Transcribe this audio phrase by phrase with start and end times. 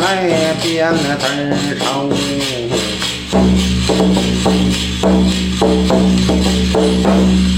[0.00, 1.16] 来变得
[1.78, 2.10] 丑。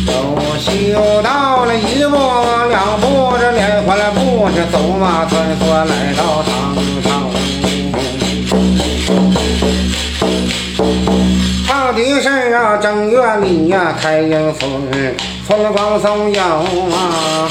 [0.07, 0.13] 都
[0.59, 0.63] 修
[1.23, 2.17] 到了一步
[2.69, 6.53] 两步，这连环了步，这走马穿梭来到堂
[7.03, 7.07] 上。
[11.67, 14.89] 唱的是啊，正月里呀、开迎风，
[15.47, 17.49] 风光送友啊。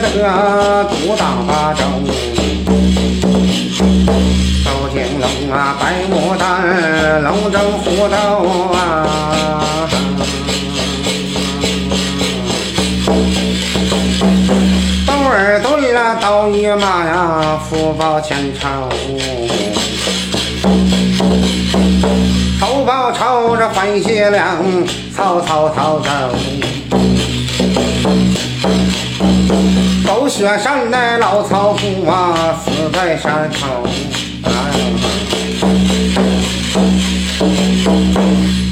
[0.00, 1.82] 仗义的独当八州，
[4.64, 8.16] 周金龙啊白牡丹，龙争虎斗
[8.72, 8.76] 啊。
[15.06, 18.88] 斗儿对了，刀一马呀，福报千朝。
[22.60, 24.58] 仇报仇，这换血量，
[25.14, 26.10] 曹操逃走。
[30.06, 33.86] 狗血山来老曹夫啊，死在山头。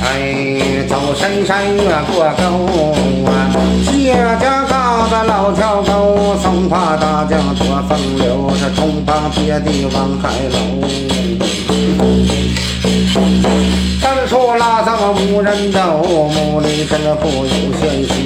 [0.03, 2.43] 哎，走深山越过沟
[3.27, 3.51] 啊，
[3.85, 10.57] 谢家高的老条沟，松花大江多风流，这冲旁别地望海楼。
[14.01, 15.81] 三处拉萨无人斗，
[16.29, 18.26] 木里真不有仙息。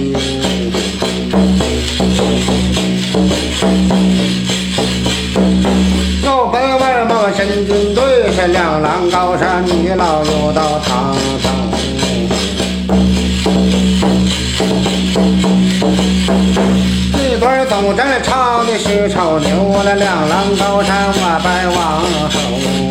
[7.66, 11.50] 军队，是两狼高山，一老又到唐朝。
[17.19, 22.00] 一段走阵唱的是丑牛，那两狼高山我拜王
[22.31, 22.90] 后。